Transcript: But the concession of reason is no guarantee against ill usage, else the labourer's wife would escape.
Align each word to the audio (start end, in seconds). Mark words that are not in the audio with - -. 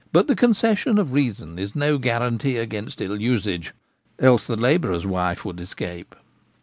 But 0.11 0.25
the 0.25 0.35
concession 0.35 0.97
of 0.97 1.13
reason 1.13 1.59
is 1.59 1.75
no 1.75 1.99
guarantee 1.99 2.57
against 2.57 3.01
ill 3.01 3.21
usage, 3.21 3.71
else 4.17 4.47
the 4.47 4.55
labourer's 4.57 5.05
wife 5.05 5.45
would 5.45 5.59
escape. 5.59 6.15